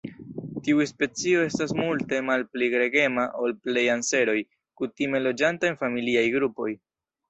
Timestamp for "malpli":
2.31-2.71